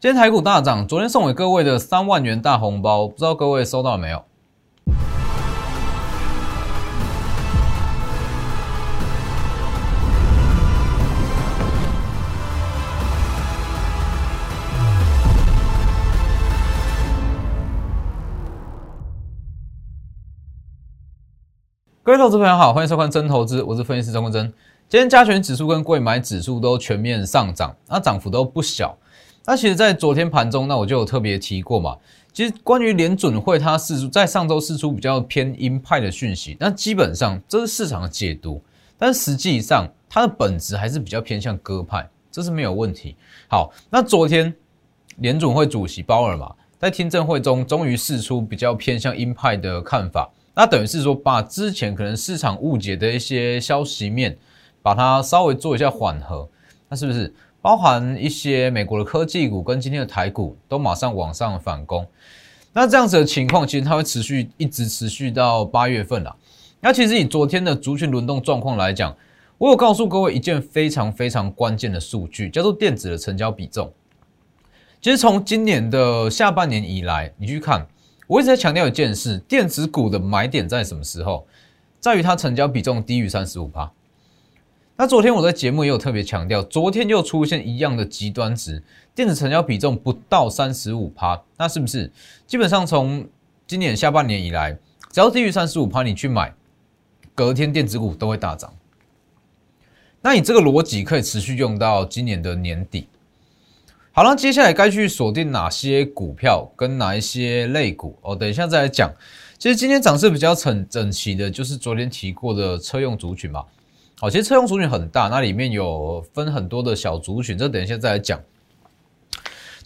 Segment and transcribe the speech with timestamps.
[0.00, 4.24] 今天台股大涨，昨天送给各位的三万元大红包，不知道各位收到了没有？
[22.02, 24.50] 各位投资朋友好，欢迎收看真投资，我是分析师张国珍。
[24.88, 28.96] 今天加权指数跟贵买指数都全面上涨，那涨幅都不小。
[29.50, 31.96] 那其实，在昨天盘中，那我就有特别提过嘛。
[32.32, 38.62] 其实关于联准会它释出在上周释出比较偏鹰派的讯息，那基本上这是市场的解读，
[38.96, 43.16] 但实际上它的本质还是比较偏向鸽派，这是没有问题。
[43.48, 44.54] 好，那昨天
[45.16, 50.30] 联准会主席鲍尔嘛，在听证会中终于释出比较偏向鹰派的看法。
[50.54, 54.38] 那等于是说，把之前可能市场误解的一些消息面，
[54.80, 56.48] 把它稍微做一下缓和，
[56.88, 62.06] 那是不是包含一些美国的科技股跟今天的台股都马上往上反攻？
[62.72, 66.34] 那这样子的情况，其实它会持续一直持续到八月份啦。
[66.80, 69.14] 那其实以昨天的族群轮动状况来讲，
[69.58, 73.92] 我有告诉各位一件非常非常关键的数据，叫做电子的成交比重。
[75.02, 77.86] 其实从今年的下半年以来，你去看。
[78.26, 81.44] 我一直在强调一件事：电子股的买点在什么时候？
[81.98, 83.90] 在于它成交比重低于三十五趴。
[85.00, 88.82] 那昨天我在节目也有特别强调，昨天又出现一样的极端值，
[89.14, 92.12] 电子成交比重不到三十五趴，那是不是
[92.46, 93.26] 基本上从
[93.66, 94.76] 今年下半年以来，
[95.10, 96.52] 只要低于三十五趴，你去买，
[97.34, 98.70] 隔天电子股都会大涨？
[100.20, 103.08] 那你这个逻辑可以持续用到今年的年底。
[104.12, 108.36] 好了，接下来该去锁定哪些股票跟哪一些类股哦？
[108.36, 109.10] 等一下再来讲。
[109.56, 113.64] 其实今天涨势比较整整齐的，就是昨天提过的车用族群嘛。
[114.22, 118.38] 好，其实车用族群很大，那里面有分很多的小族群，这等一下再来讲。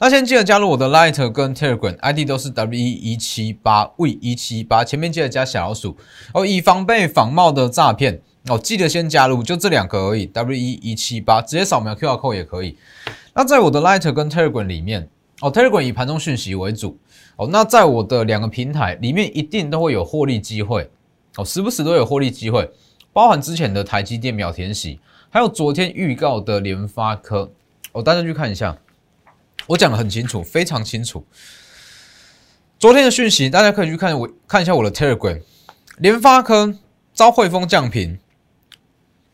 [0.01, 5.97] 那先记得加入我的 Light 跟 Telegram，ID 都是 W 一一七八 V 一七八，前面记得加小老鼠
[6.33, 8.59] 哦，以防被仿冒的诈骗哦。
[8.59, 12.77] 记得先加入，就这两个而已，W 一一七八，直接扫描 QR Code 也可以。
[13.35, 15.09] 那在我的 Light 跟 Telegram 里面，
[15.43, 16.99] 哦，Telegram 以盘中讯息为主，
[17.37, 20.91] 哦，那在我的两个平台里面，一定都会有获利机会，
[21.37, 22.69] 哦，时不时都有获利机会，
[23.15, 27.51] 包含之前的台积电秒填息，还有昨天预告的联发科，
[27.93, 28.77] 哦，大家去看一下，
[29.69, 31.25] 我讲的很清楚，非常清楚。
[32.79, 35.41] 昨天的讯息，大家可以去看我看一下我的 Telegram，
[35.97, 36.75] 联发科
[37.15, 38.19] 遭汇丰降频，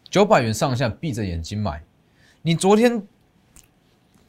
[0.09, 1.83] 九百元上下，闭着眼睛买，
[2.43, 3.03] 你昨天。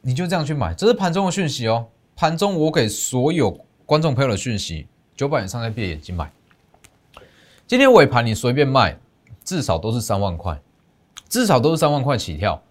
[0.04, 1.86] 你就这样去买，这是盘中的讯息哦。
[2.16, 3.52] 盘中我给所有
[3.86, 6.28] 观众朋友的讯息，九百元上下闭着眼睛买。
[7.68, 8.98] 今天尾盘你随便卖，
[9.44, 10.60] 至少都是三万块，
[11.28, 12.62] 至少都是三万块起跳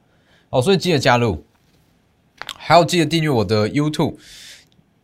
[0.50, 0.62] 哦。
[0.62, 1.44] 所以记得加入，
[2.56, 4.16] 还要记得订阅我的 YouTube，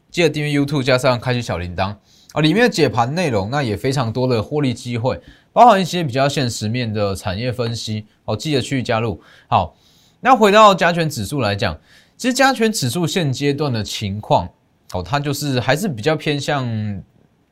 [0.10, 1.96] 记得订阅 YouTube 加上开启小铃铛
[2.34, 2.42] 啊。
[2.42, 8.36] 里面的解盘内容那也非常多的获利机会，包含一些比较现实面的产业分析哦。
[8.36, 9.22] 记得去加入。
[9.48, 9.76] 好，
[10.22, 11.78] 那回到加权指数来讲。
[12.16, 14.50] 其实加权指数现阶段的情况，
[14.92, 16.66] 哦，它就是还是比较偏向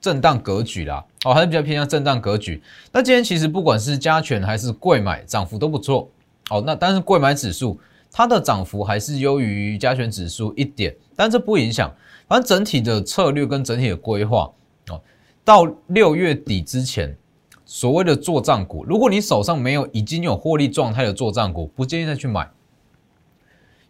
[0.02, 2.62] 震荡格局啦，哦，还是比较偏向震荡格局。
[2.91, 6.08] 那今天其实不管是加权还是贵买，涨幅都不错，
[6.52, 7.80] 哦，那但是贵买指数
[8.12, 11.91] 它的涨幅还是优于加权指数一点，但这不影响，
[12.28, 14.52] 反正整体的策略跟整体的规划，
[14.90, 15.02] 哦，
[15.44, 17.18] 到六月底之前，
[17.66, 22.47] 所谓的做账股，如果你手上没有已经有获利状态的做账股，不建议再去买。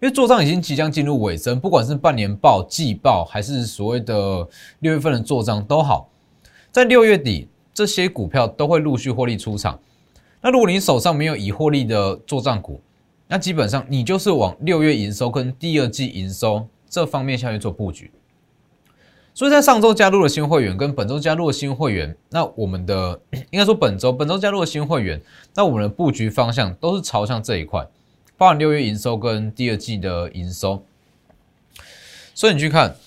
[0.02, 4.48] 因为做账已经即将进入尾声，不管是半年报、季报，还是所谓的
[4.80, 6.10] 六月份的做账都好，
[6.76, 9.80] 在六月底这些股票都会陆续获利出场。
[10.42, 12.82] 那如果你手上没有已获利的做账股，
[13.30, 18.12] 那基本上你就是往六月营收跟第二季营收这方面下去做布局。
[19.34, 23.22] 所以在上周加入了新会员，跟本周加入了新会员，那我们的
[23.52, 25.22] 应该说本周本周加入了新会员，
[25.54, 27.88] 那我们的布局方向都是朝向这一块。
[28.36, 30.84] 包含六月营收跟第二季的营收，
[32.34, 32.98] 所以你去看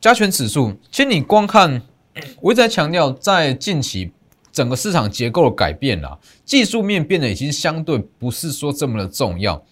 [0.00, 1.82] 加权指数，其实你光看，
[2.40, 4.12] 我一直在强调，在近期
[4.52, 9.62] 整个市场结构的改变啦，技术面变得已经相对不是说这么的重要。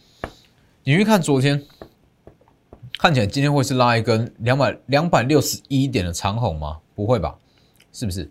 [0.82, 1.62] 你去看昨天，
[2.98, 6.78] 看起来今天会是拉一根两百两百六十一点的长红吗？
[6.94, 7.36] 不会吧？
[7.92, 8.30] 是不是？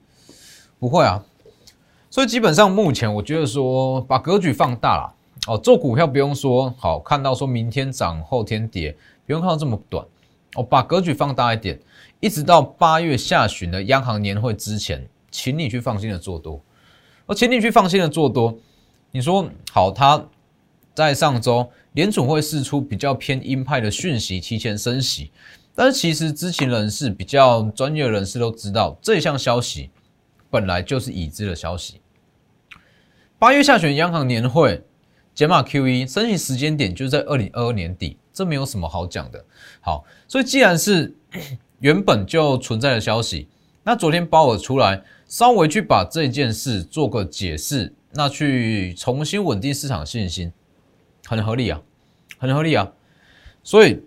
[0.80, 1.24] 不会啊。
[2.10, 5.16] 所以基本上目前我觉得说把格局放大了
[5.48, 8.96] 哦，做股票不用说好看到说明天涨后天跌，
[9.26, 10.06] 不用看到这么短
[10.56, 11.80] 我，把格局放大一点，
[12.20, 16.62] 一直到八月下旬的央行年会之前，请你去放心的做多，
[17.26, 18.58] 而请你去放心的做多。
[19.12, 20.26] 你说好，他
[20.94, 25.32] 在上周联储会释出比较偏鹰派的讯息，提前升息。
[25.76, 29.90] 但是其实知情人士、比较专业人士都知道，这一项消息
[30.52, 32.00] 本来就是已知的消息。
[33.40, 34.84] 八月下旬央行年会
[35.34, 39.46] 解码 QE 升息时间点就在二零二二年底，这没有什么好讲的。
[39.80, 41.16] 好，所以既然是
[41.80, 43.48] 原本就存在的消息，
[43.84, 50.52] 那昨天鲍尔出来稍微去把这件事做个解释，那去重新稳定市场信心，
[51.26, 51.82] 很合理啊，
[52.38, 52.92] 很合理啊。
[53.64, 54.04] 所以。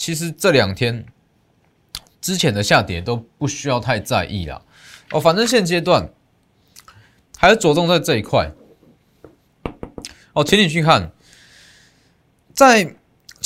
[0.00, 1.04] 其实这两天
[2.20, 4.64] 之前的下跌都不需要太在意了
[5.10, 6.08] 哦，反正现阶段
[7.36, 8.52] 还是着重在这一块
[10.34, 11.10] 哦，请你去看，
[12.52, 12.94] 在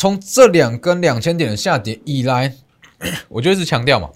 [0.02, 2.56] 从这两根两千点的下跌以来，
[3.30, 4.10] 我就一直强调嘛，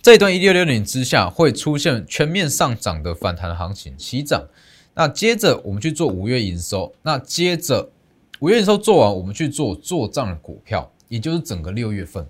[0.00, 4.46] 这一段一六六零之下会出现全面上涨的反弹行情起涨，
[4.94, 7.90] 那接着我们去做五月营收，那接着
[8.38, 10.88] 五月营收做完，我们去做做账的股票。
[11.08, 12.24] 也就是整个六月份，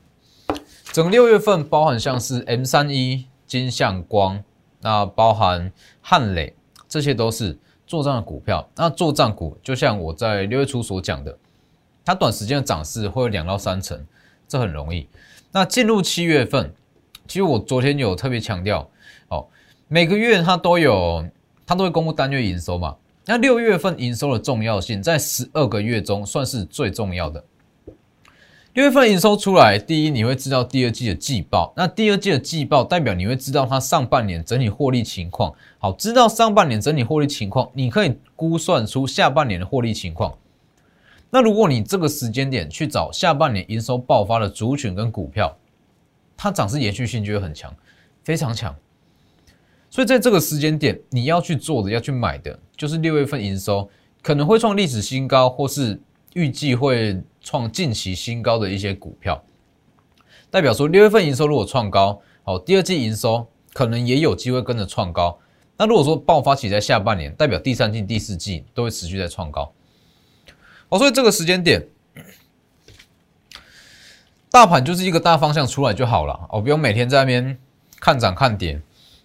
[0.90, 4.42] 整个六月份包含像是 M 三一、金相光，
[4.80, 5.70] 那包含
[6.00, 6.54] 汉磊，
[6.88, 8.66] 这些都是做账的股票。
[8.76, 11.36] 那做账股就像我在六月初所讲的，
[12.06, 14.06] 它短时间的涨势会有两到三成，
[14.46, 15.08] 这很容易。
[15.50, 16.72] 那进入七月份，
[17.26, 18.88] 其实我昨天有特别强调，
[19.28, 19.48] 哦，
[19.88, 21.26] 每个月它都有，
[21.66, 22.94] 它都会公布单月营收嘛。
[23.24, 27.42] 那六月份营收的重要性，在十二个月中算是最重要的。
[28.74, 35.52] 六月份营收出来，第一你会知道第二季的季报，那第二季的季报代表你会知道它上半年整体获利情况。
[35.78, 40.32] 好，知道上半年整体获利情况，你可以估算出下半年的获利情况。
[41.30, 45.56] 那如果你这个时间点去找下半年营收爆发的族群跟股票，
[46.36, 47.74] 它涨势延续性就会很强，
[48.24, 48.74] 非常强。
[49.90, 53.88] 所以在这个时间点，你要去做的、要去买的，就是六月份营收
[54.22, 56.00] 可能会创历史新高，或是。
[56.34, 59.42] 预计会创近期新高的一些股票，
[60.50, 65.38] 代表说六月份营收如果创高，好，第二季营收可能也有机会跟着创高。
[65.78, 69.72] 那如果说爆发起在下半年，代表第三季、第四季都会持续在创高。
[70.88, 71.86] 哦，所以这个时间点，
[74.50, 77.58] 大盘就是一个大方向出来就好了哦，不用每天在那边
[78.00, 78.80] 看涨看跌，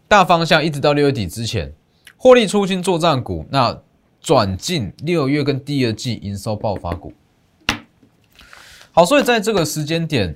[0.07, 1.73] 大方向一直到六月底之前，
[2.17, 3.81] 获利出清作战股那。
[4.23, 7.11] 转进六月跟第二季营收爆发股，
[8.91, 10.35] 好，所以在这个时间点，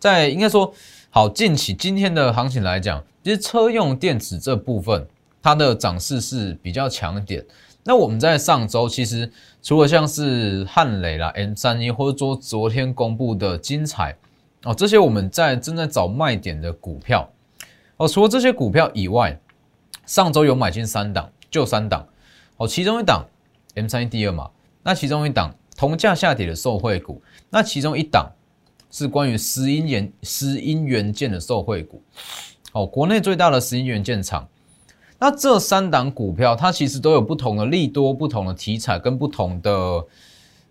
[0.00, 0.74] 在应该说
[1.08, 5.06] 好近期今天的行情来讲，其实车用电子这部分
[5.40, 7.46] 它的涨势是比较强一点。
[7.88, 9.32] 那我们在上周其实
[9.62, 14.14] 除了像是汉磊啦、M 三一，或者说昨天公布的精彩
[14.64, 17.26] 哦，这些我们在正在找卖点的股票
[17.96, 19.40] 哦，除了这些股票以外，
[20.04, 22.06] 上周有买进三档，就三档。
[22.58, 23.24] 哦，其中一档
[23.74, 24.50] M 三一第二嘛，
[24.82, 28.30] 那其中一档同价下跌的受惠股，那其中一档
[28.90, 32.02] 是关于石英元石英元件的受惠股。
[32.72, 34.46] 哦，国内最大的石英元件厂，
[35.18, 40.04] 那这三档股票它其实都有不同的利多、不同的题材跟不同的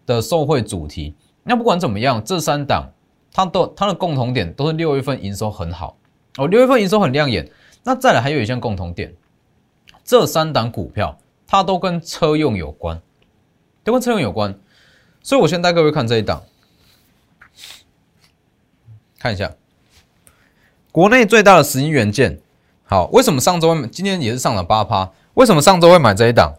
[0.06, 1.14] 的受惠主题。
[1.44, 2.90] 那不管怎么样，这三档
[3.32, 5.98] 它都它的共同点都是六月份营收很好
[6.38, 7.50] 哦，六月份营收很亮眼。
[7.84, 9.14] 那再来还有一项共同点，
[10.04, 11.18] 这三档股票。
[11.50, 13.02] 它都跟车用有关，
[13.82, 14.54] 都跟车用有关，
[15.24, 16.44] 所以我先带各位看这一档，
[19.18, 19.56] 看一下
[20.92, 22.38] 国内最大的石英元件。
[22.90, 25.12] 好，为什么上周今天也是上了八趴？
[25.34, 26.54] 为什么上周会买这一档？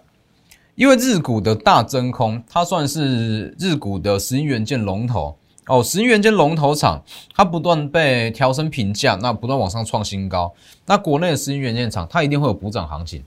[0.75, 5.83] 因为日股的大真空，它算是日股的石英元件龙头哦。
[5.83, 7.03] 石英元件龙头厂，
[7.35, 10.55] 它不断被调升评价，那不断往上创新高。
[10.85, 13.25] 那国内的石英元件厂，它一定会有补涨行情。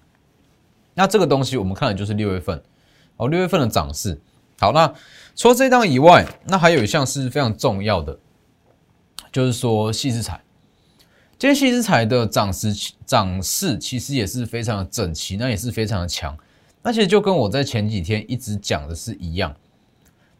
[0.93, 2.61] 那这个东西我们看的就是六月份
[3.17, 4.21] 哦，六月份的涨势。
[4.59, 4.93] 好，那
[5.35, 8.19] 除了这一档以外，那还有一项是非常重要的，
[9.31, 10.39] 就是说细资材。
[11.41, 12.71] 今天细资材的涨势
[13.03, 16.37] 涨势其实也是非常的整齐，那也是非常的强。
[16.83, 19.51] 那其实就跟我在前几天一直讲的是一样，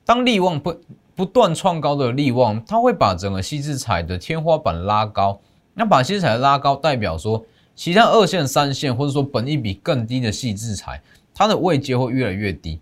[0.06, 0.80] 当利旺不
[1.16, 5.42] 不断创高的利旺，它会把整个细资材的天花板拉高。
[5.74, 7.44] 那把细资材拉高，代表说。
[7.74, 11.02] 其他二线、三线，或者说本益比更低的细制材，
[11.34, 12.80] 它的位阶会越来越低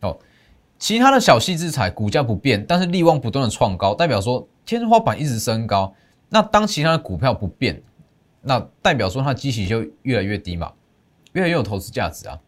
[0.00, 0.14] 哦。
[0.78, 5.94] 其他的小细制材股价不变，但是利旺不断的创高，代表说天花板一直升高。
[6.28, 7.82] 那当其他的股票不变，
[8.42, 10.72] 那代表说它的基期就越来越低嘛，
[11.32, 12.38] 越来越有投资价值啊。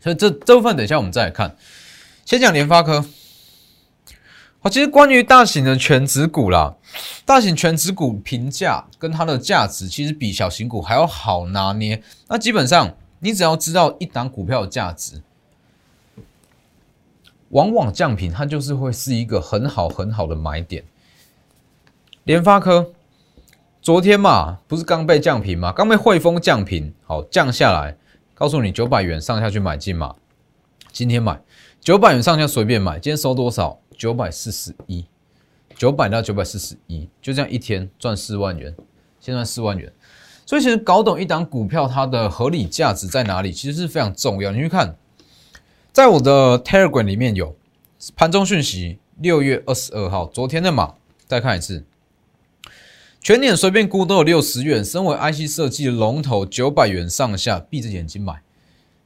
[0.00, 1.56] 所以这这部分等一下我们再来看，
[2.24, 3.04] 先讲联发科。
[4.62, 6.76] 好，其实关于大型的全指股啦，
[7.24, 12.02] 大型全指股评价跟它的价值，其实比小型股还要好拿捏。
[12.28, 15.22] 那基本上，你只要知道一档股票的价值，
[17.50, 20.84] 往往降频它就是会是一个很好很好的买点。
[22.30, 22.92] 联发科
[23.82, 27.96] 昨天嘛，不是刚被降频嘛，刚被汇丰降频，好降下来，
[28.36, 30.14] 告诉你九百元上下去买进嘛。
[30.92, 31.42] 今天买
[31.80, 33.80] 九百元上下随便买，今天收多少？
[33.98, 35.04] 九百四十一，
[35.74, 38.72] 九百到九百四十一，就这样一天赚四万元，
[39.20, 39.92] 先赚四万元。
[40.46, 44.52] 所以其实搞懂一档股票它的合理价值在哪里，其实是非常重要。
[44.52, 44.94] 你去看，
[45.92, 47.56] 在我的 Telegram 里面有
[48.14, 50.94] 盘中讯息，六月二十二号，昨天的嘛，
[51.26, 51.84] 再看一次，
[53.22, 54.82] 全年随便估都有六十元。
[54.82, 58.40] 身为 IC 设计龙头，九百元上下，闭着眼睛买。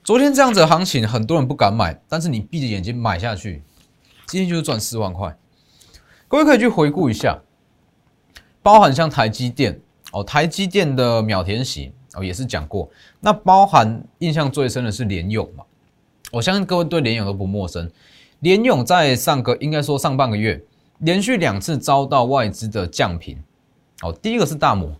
[0.04, 3.64] 昨天这样子的行情，很多人不敢买，但是你闭着眼睛买下去，
[4.26, 5.36] 今天就是赚四万块。
[6.28, 7.40] 各位可以去回顾一下，
[8.62, 9.80] 包含像台积电
[10.12, 12.88] 哦，台积电的秒填息哦也是讲过。
[13.18, 15.64] 那包含印象最深的是联勇嘛，
[16.30, 17.90] 我相信各位对联勇都不陌生。
[18.38, 20.62] 联勇在上个应该说上半个月，
[20.98, 23.42] 连续两次遭到外资的降频。
[24.04, 24.94] 好，第一个是大摩，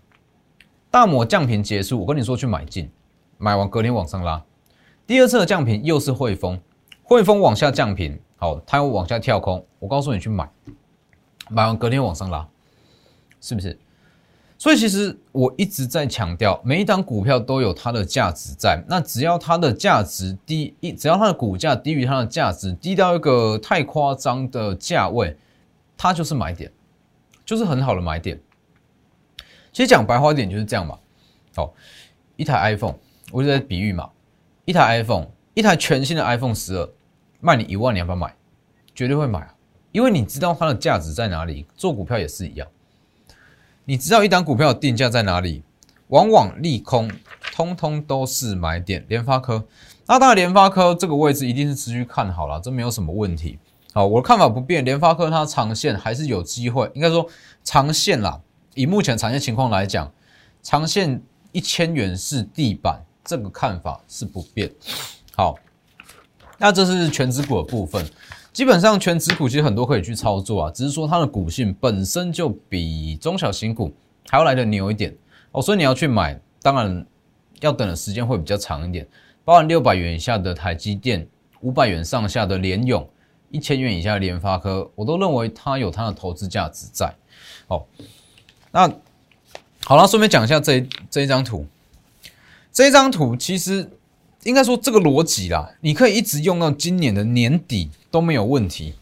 [0.91, 2.91] 大摩降频结束，我跟你说去买进，
[3.37, 4.43] 买完隔天往上拉。
[5.07, 6.59] 第二次的降频又是汇丰，
[7.03, 9.63] 汇丰往下降频，好，它又往下跳空。
[9.79, 10.49] 我告诉你去买，
[11.51, 12.49] 买完隔天往上拉，
[13.43, 13.79] 是不是？
[14.57, 18.83] 所以其实我一直在强调，每一档股票都有它的价值在。
[18.89, 25.37] 那只要它的价值低，一只要它的股价低于它的价值，低到一个太夸张的价位，
[25.95, 26.73] 它就是买点，
[27.45, 28.41] 就是很好的买点。
[29.75, 30.97] 其实讲白话点就是这样嘛。
[31.57, 31.75] 好，
[32.37, 32.95] 一台 iPhone，
[33.33, 34.09] 我就在比喻嘛。
[34.65, 36.89] 一台 iPhone，一台全新的 iPhone 十二，
[37.41, 38.33] 卖你一万，你要不要买？
[38.95, 39.53] 绝对会买，
[39.91, 41.67] 因为你知道它的价值在哪里。
[41.77, 42.69] 做股票也是一样，
[43.85, 45.65] 你知道一档股票的定价在哪里，
[46.07, 47.11] 往往利空
[47.53, 49.05] 通通都是买点。
[49.09, 49.67] 联发科，
[50.07, 53.59] 那当然联发科这个位置一定是持续看好了，这没有什么问题。
[53.93, 57.29] 好，我的看法不变，联发科它长线还是有机会，应该说
[57.65, 58.41] 长线啦。
[58.75, 60.13] 以目前产业情况来讲，
[60.63, 63.05] 长线一千元是地板。
[63.27, 64.71] 这个看法是不变。
[65.35, 65.57] 好，
[66.59, 68.05] 那这是全指股的部分。
[68.53, 73.91] 基本上全指股其实很多可以去操作啊，只是说它的股性本身就比中小型股
[74.29, 75.17] 还要来的牛一点
[75.53, 77.07] 哦，所以你要去买，当然
[77.61, 79.09] 要等的时间会比较长一点。
[79.43, 81.27] 包含六百元以下的台积电，
[81.63, 83.09] 五百元上下的联勇，
[83.51, 87.11] 一千元以下的联发科，我都认为它有它的投资价值在。
[87.67, 87.87] 好，
[88.75, 88.93] 那
[89.85, 91.65] 好了，顺便讲一下这这一张图。
[92.73, 93.89] 这一张图其实
[94.43, 98.95] 应该说这个逻辑啦，你可以一直用到今年的年底都没有问题。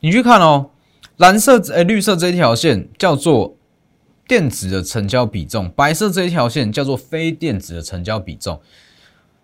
[0.00, 0.70] 你去看哦，
[1.18, 3.54] 蓝色诶绿色这一条线叫做
[4.26, 8.62] 电子的成交比重，白色这一条线叫做非电子的成交比重。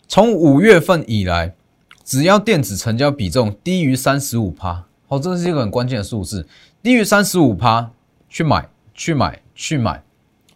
[0.09, 1.54] 从五月份以来，
[2.02, 6.49] 只要电子成交比重低于三十五趴，哦，这是一个很关键的数字，
[6.82, 7.90] 低于三十五趴
[8.30, 10.02] 去买去买去买，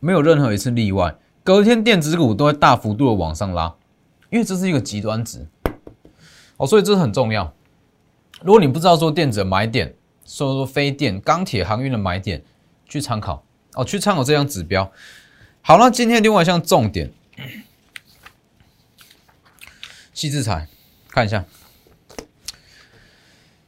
[0.01, 1.17] 没有任何一次例外。
[1.45, 3.75] 隔天电子股都会大幅度的往上拉，
[4.31, 5.47] 因为这是一个极端值
[6.57, 7.53] 哦，所以这是很重要。
[8.43, 12.43] 如果你不知道说电子的买点，说说非电、钢铁、航运的买点，
[12.89, 14.91] 去参考哦，去参考这项指标。
[15.63, 17.13] 好了，今天另外一项重点，
[20.13, 20.67] 细制裁，
[21.09, 21.45] 看一下。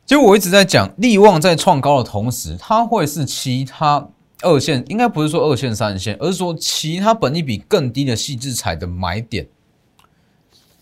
[0.05, 4.09] 其实我一直在讲，利旺在创高的同时，它会是其他。
[4.43, 9.49] 二线应该不是说二线三线，而是说其他本益比更低的细致彩的买点。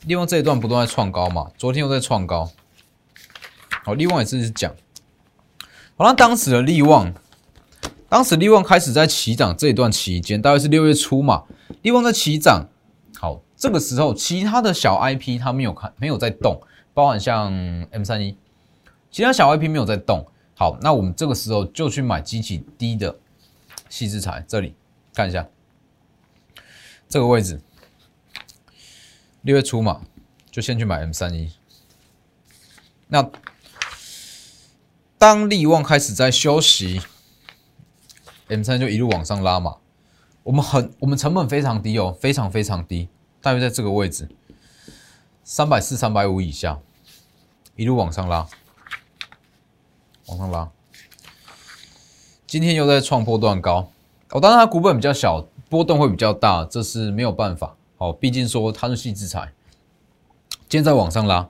[0.04, 2.50] 另外这一段不断在创高嘛，昨天又在创高。
[3.82, 4.74] 好，利旺也是讲，
[5.96, 7.14] 好那当时的利旺，
[8.08, 11.44] 当时利旺开始在起涨这一段期间，大概是六月初嘛，
[11.82, 12.68] 利旺在起涨。
[13.18, 16.60] 好，这个时候其他的小 IP 它没有看没有在动，
[16.92, 17.50] 包含像
[17.90, 18.36] M 三一，
[19.10, 20.26] 其他小 IP 没有在动。
[20.54, 23.16] 好，那我们这个时候就去买机器低的。
[23.88, 24.74] 细制材这里
[25.14, 25.48] 看一下，
[27.08, 27.60] 这个位置
[29.42, 30.02] 六月初嘛，
[30.50, 31.52] 就先去买 M 三一。
[33.08, 33.30] 那
[35.18, 37.00] 当利旺开始在休息
[38.48, 39.78] ，M 三就一路往上拉嘛。
[40.42, 43.08] 我们很我们成本非常低哦，非常非常低，
[43.40, 44.28] 大约在这个位置，
[45.42, 46.80] 三百四、三百五以下，
[47.76, 48.46] 一路往上拉，
[50.26, 50.70] 往上拉。
[52.46, 53.90] 今天又在创波段高，
[54.30, 57.74] 哦，当然它股本比较小，波动会比较大，这是没有办法。
[57.98, 59.52] 哦，毕竟说它是细制裁，
[60.68, 61.48] 今天在往上拉，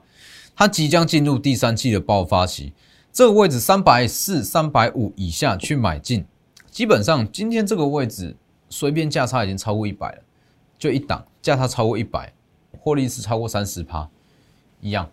[0.55, 2.73] 它即将进入第三季的爆发期，
[3.13, 6.25] 这个位置三百四、三百五以下去买进，
[6.71, 8.35] 基本上今天这个位置
[8.69, 10.23] 随便价差已经超过一百了，
[10.79, 12.33] 就一档价差超过一百，
[12.79, 14.09] 获利是超过三十趴，
[14.81, 15.11] 一样。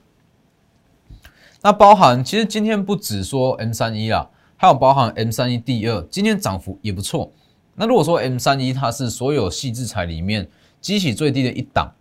[1.60, 7.30] 那包含其实今天不只说 M 三一啦，还有包含 M 三一第二，今天涨幅也不错。
[7.74, 10.48] 那如果说 M 三一它是所有细制材里面
[10.80, 11.92] 基起最低的一档，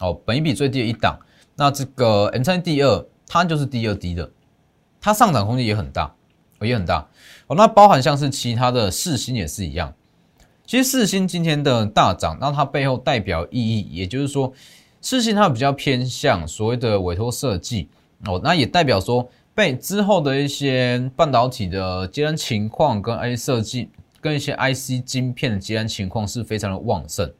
[0.00, 1.18] 哦，本一比最低的一档，
[1.56, 4.30] 那这个 M 三一第二它就是第二低的，
[5.00, 6.14] 它上涨空间也很大
[6.58, 7.08] 哦，也很大。
[7.46, 9.94] 哦，那包含像是其他的四星也是一样。
[10.66, 14.52] 其实四星今天的大涨，那它背后代表意义，也就是说
[15.00, 17.88] 四星它比较偏向所谓的委托设计。
[18.26, 19.28] 哦，那也代表说
[19.60, 27.30] 被之后的一些半导体的接单情况跟 A 设计跟一些 IC 晶片的接单情况是非常的旺盛，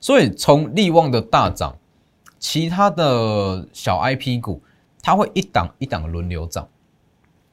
[0.00, 1.78] 所以从利旺的大涨，
[2.40, 4.60] 其他的小 IP 股
[5.00, 6.68] 它会一档一档轮流涨。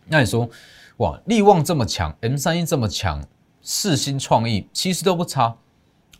[0.08, 0.50] 那你说，
[0.98, 3.24] 哇，利旺这么强，M 三一这么强，
[3.62, 5.58] 四星创意其实都不差，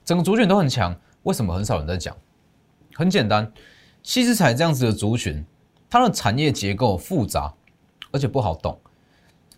[0.06, 2.16] 整个族群都很强，为什么很少人在讲？
[2.94, 3.52] 很简单，
[4.04, 5.44] 西之彩这样子的族群。
[5.94, 7.54] 它的产业结构复杂，
[8.12, 8.76] 而且不好懂，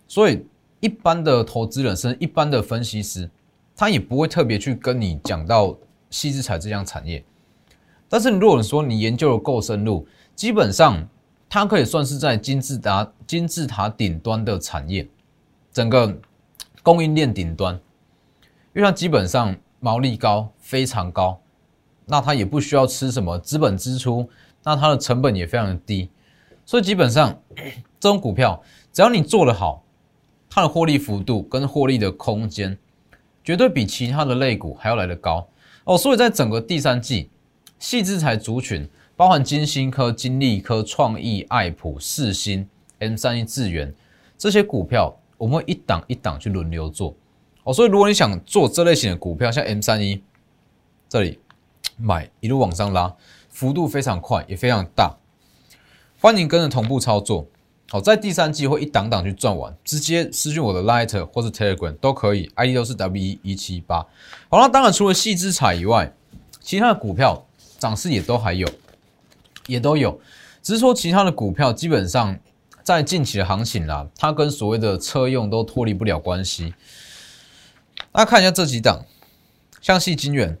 [0.06, 0.44] 所以
[0.80, 3.30] 一般的投资人甚至一般的分析师，
[3.74, 5.74] 他也不会特别去跟你讲到
[6.10, 7.24] 细资材这项产业。
[8.06, 11.08] 但是如果说你研究的够深入，基本上
[11.48, 15.08] 它可以算是在金字塔金字塔顶端的产业，
[15.72, 16.18] 整个
[16.82, 17.80] 供应链顶端，
[18.74, 21.40] 因为它基本上毛利高，非常高，
[22.04, 24.28] 那它也不需要吃什么资本支出，
[24.62, 26.10] 那它的成本也非常的低。
[26.66, 27.40] 所以基本上，
[28.00, 28.60] 这种股票
[28.92, 29.84] 只要你做得好，
[30.50, 32.76] 它的获利幅度跟获利的空间，
[33.44, 35.48] 绝对比其他的类股还要来得高
[35.84, 35.96] 哦。
[35.96, 37.30] 所以在整个第三季，
[37.78, 42.68] 细资材族群，包含金星科、金利科、创意、爱普、四星、
[42.98, 43.94] M 三一、智源
[44.36, 47.14] 这些股票，我们会一档一档去轮流做
[47.62, 47.72] 哦。
[47.72, 50.20] 所以如果你想做这类型的股票，像 M 三一
[51.08, 51.38] 这里
[51.96, 53.14] 买一路往上拉，
[53.48, 55.16] 幅度非常快，也非常大。
[56.18, 57.46] 欢迎跟着同步操作，
[57.90, 63.98] 好，在第三季会一档档去赚完，直接私讯我的 Light 或是 Telegram 都可以，ID 都是 W 一一七八。
[64.48, 66.14] 好那当然除了细资彩以外，
[66.60, 67.46] 其他的股票
[67.78, 68.66] 涨势也都还有，
[69.66, 70.18] 也都有，
[70.62, 72.38] 只是说其他的股票基本上
[72.82, 76.72] 在近期的行情啦，它跟所谓的车用都脱离不了关系。
[78.10, 79.04] 大家看一下这几档，
[79.82, 80.56] 像细金源，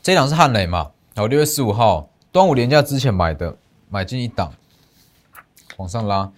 [0.00, 0.92] 这档是汉雷嘛？
[1.14, 3.58] 然后，六月十五号端午连假之前买的。
[3.92, 4.54] 买进一档，
[5.76, 6.32] 往上拉。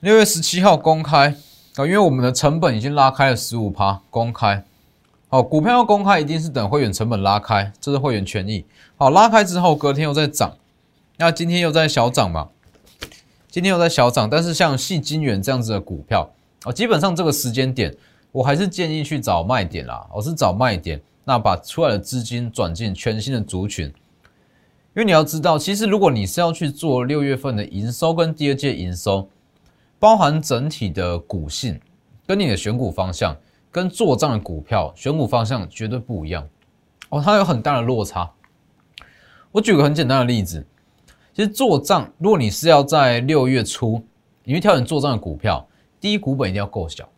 [0.00, 1.36] 六月十七号公开
[1.76, 4.64] 啊，因为我们的成本已经拉开了十五趴，公开。
[5.28, 8.64] 好，股票要公开，一定是等会员成本拉开，这是会员权益。
[8.96, 10.56] 好，拉开之后隔天又在涨，
[11.16, 12.48] 那今天又在小涨嘛？
[13.48, 16.28] 今天又在小涨，但是像细金元这样子的股票，
[16.64, 17.96] 哦，基本上这个时间点，
[18.32, 20.04] 我还是建议去找卖点啦。
[20.12, 23.94] 我是找卖点，那把出来的资金转进全新的族群。
[24.96, 29.28] 因为你要知道，其实如果你是要去做六月份的营收跟第二届营收，
[29.98, 31.80] 包含整体的股性，
[32.28, 33.36] 跟你的选股方向，
[33.72, 36.48] 跟做账的股票选股方向绝对不一样
[37.08, 38.30] 哦，它有很大的落差。
[39.50, 40.64] 我举个很简单的例子，
[41.34, 44.00] 其实做账，如果你是要在六月初，
[44.44, 45.66] 你去挑选做账的股票，
[45.98, 47.08] 第一股本一定要够小，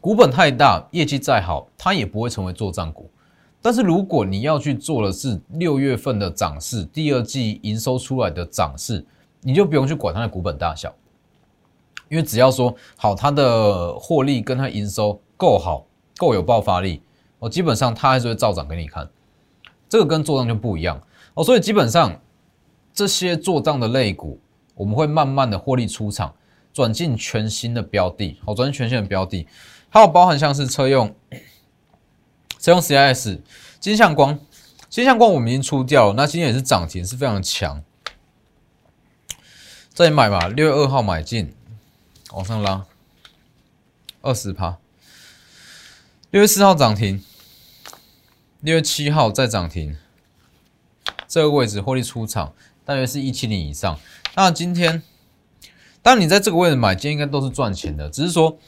[0.00, 3.08] 股本太大，业绩再好，它也不会成为做账股。
[3.66, 9.04] 但是如果你要去做的是六月份的涨势，第二季营收出来的涨势，
[9.40, 10.94] 你就不用去管它的股本大小，
[12.08, 15.84] 因为只要说好它的获利跟它营收够好，
[16.16, 17.02] 够有爆发力，
[17.40, 19.10] 哦，基本上它还是会照涨给你看。
[19.88, 21.02] 这个跟做账就不一样
[21.34, 22.16] 哦，所以基本上
[22.94, 24.38] 这些做账的类股，
[24.76, 26.32] 我们会慢慢的获利出场，
[26.72, 29.44] 转进全新的标的，好，转进全新的标的，
[29.88, 31.12] 还有包含像是车用。
[32.66, 33.38] 使用 CIS
[33.78, 34.40] 金相光，
[34.88, 37.84] 金相光我们已经出掉了，那今天也是涨停，是非常强。
[39.94, 41.54] 再买吧，六月二号买进，
[42.32, 42.84] 往上拉
[44.20, 44.78] 二十趴。
[46.32, 47.22] 六月四号涨停，
[48.58, 49.96] 六月七号再涨停，
[51.28, 52.52] 这个位置获利出场，
[52.84, 53.96] 大约是一七零以上。
[54.34, 55.04] 那今天，
[56.02, 58.58] 当你在这个位置买，今天应该都是赚钱的，只是说。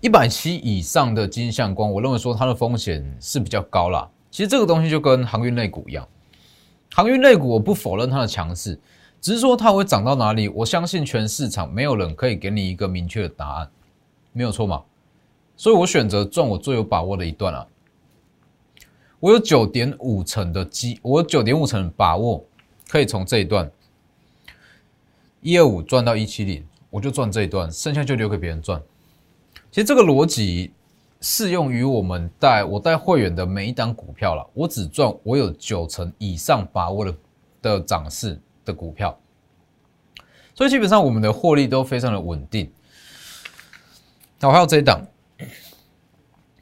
[0.00, 4.08] 一百七以上的金相光，我认为说它的风险是比较高啦。
[4.30, 6.08] 其实这个东西就跟航运类股一样，
[6.94, 8.80] 航运类股我不否认它的强势，
[9.20, 13.70] 只是说它会涨到哪里，我相信全市场没有人可以给你一个明确的答案，
[14.32, 14.82] 没有错嘛。
[15.54, 17.66] 所以我选择赚我最有把握的一段啊。
[19.18, 22.42] 我有九点五成的机，我有九点五成的把握
[22.88, 23.70] 可以从这一段
[25.42, 28.80] 一二五赚到一七零，我就赚这一段，剩下就留给别人赚。
[29.70, 30.72] 其实这个逻辑
[31.20, 34.44] 适用于我们带我带会员的每一档股票了。
[34.52, 37.14] 我只赚我有九成以上把握的
[37.62, 39.16] 的涨势的股票，
[40.54, 42.70] 所以基本上我们的获利都非常的稳定。
[44.40, 45.06] 好，还有这一档，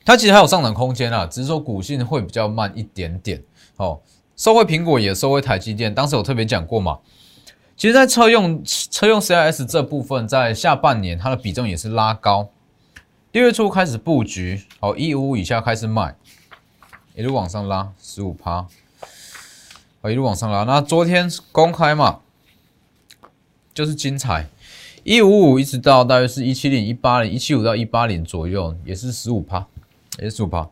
[0.04, 3.42] 它其实还有上涨空间啊，只是说股性会比较慢一点点。
[3.76, 4.00] 哦，
[4.36, 6.98] 收回苹果也收回台积电，当时有特别讲过嘛。
[7.76, 12.50] 其实，在车用车用 CIS 这部分，在下半年它的比重也是拉高。
[13.30, 16.16] 六月初开始布局，哦，一五五以下开始买，
[17.14, 18.66] 一路往上拉十五趴，
[20.00, 20.64] 哦，一路往上拉。
[20.64, 22.20] 那昨天公开嘛，
[23.74, 24.48] 就是精彩，
[25.04, 29.66] 一五五一直到大约是一七零、一八零、一七五到一八零左右，也是十五趴，
[30.18, 30.66] 也是十五趴。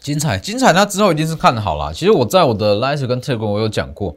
[0.00, 1.92] 精彩，精彩，那之后一定是看好了。
[1.92, 4.16] 其实我在我的 l i t e 跟 Telegram 我有讲过。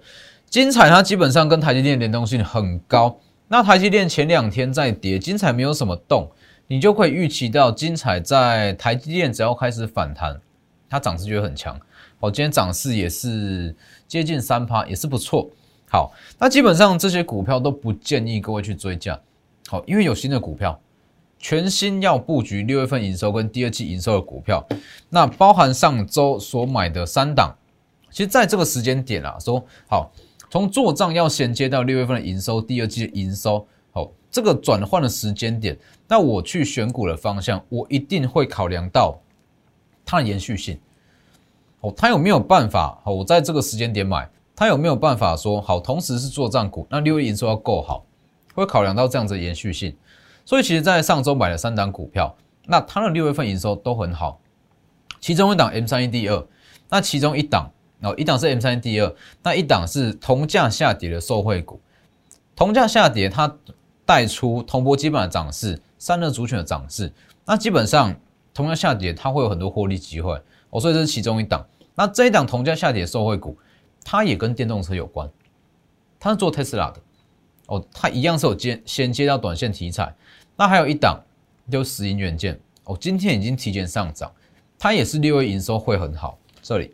[0.50, 3.20] 精彩，它基本上跟台积电联动性很高。
[3.54, 6.28] 那台积电前两天在跌，精彩没有什么动，
[6.66, 10.42] 你就可以预期到精彩在台积电只要开始反弹，
[10.90, 11.80] 它涨势就会很强。
[12.20, 13.76] 好，今天涨势也是
[14.08, 15.48] 接近三趴，也是不错。
[15.88, 19.22] 好，那基本上这些股票都不建议各位去追价。
[19.68, 20.82] 好，因为有新的股票，
[21.38, 24.68] 全新要布局六月份营收跟第二季营收的股票，
[25.10, 27.56] 那包含上周所买的三档，
[28.10, 30.12] 其实在这个时间点啊，说好。
[30.54, 35.76] 从做账要衔接到六月份的营收，第二季的营收，好，这个转换的时间点，
[36.08, 39.20] 那我去选股的方向，我一定会考量到
[40.06, 40.80] 它的延续性，
[41.80, 43.02] 哦，它有没有办法？
[43.04, 45.80] 好，我在这个时间点买，它有没有办法说好？
[45.80, 48.06] 同时是做账股，那六月营收要够好，
[48.54, 49.96] 会考量到这样子的延续性。
[50.46, 52.36] 所以其实，在上周买了三档股票，
[52.68, 54.40] 那它的六月份营收都很好，
[55.20, 56.46] 其中一档 M 三一 D 二，
[56.90, 57.72] 那其中一档。
[58.04, 61.80] 哦，一档是 M 三 D 二，那一档是同价下跌的受惠股，
[62.56, 63.58] 同价下跌，它
[64.06, 67.12] 带出同波基本的涨势，散热族群的涨势，
[67.46, 68.14] 那基本上
[68.54, 70.38] 同价下跌，它会有很多获利机会。
[70.70, 71.66] 哦，所以这是其中一档。
[71.96, 73.58] 那这一档同价下跌的受惠股，
[74.04, 75.30] 它也跟电动车有关，
[76.20, 77.00] 它是做特斯拉的。
[77.68, 80.14] 哦，它一样是有接先接到短线题材。
[80.58, 81.24] 那还有一档
[81.72, 82.60] 就石英元件。
[82.84, 84.30] 哦，今天已经提前上涨，
[84.78, 86.94] 它也是六月营收会很好，这里。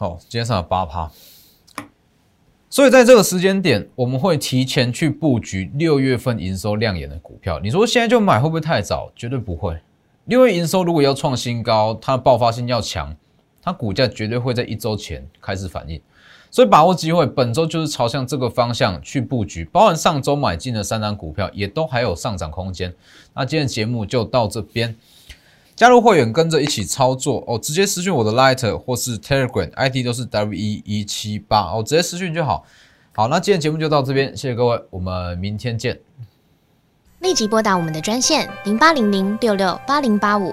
[0.00, 1.10] 好，今天上了八趴，
[2.70, 7.58] 所以在这个时间点，我们会提前去布局六月份营收亮眼的股票。
[7.58, 9.10] 你说现在就买会不会太早？
[9.16, 9.76] 绝对不会。
[10.26, 13.16] 六月营收如果要创新高，它的爆发性要强，
[13.60, 16.00] 它股价绝对会在一周前开始反应。
[16.48, 19.64] 所以把握机会，本周就是朝向这个方向去布局。
[19.64, 22.94] 包含上周买进的三张股票，也都还有上涨空间。
[23.34, 24.94] 那今天节目就到这边。
[25.78, 27.56] 加入会员，跟着一起操作哦！
[27.56, 32.64] 直接私讯我的 Lighter 或是 Telegram ID 都是 W E 一七八哦，直接私讯就好。
[33.14, 36.00] 好，那今天节目就到这边，谢谢各位，我们明天见。
[37.20, 40.52] 立即拨打我们的专线零八零零六六八零八五。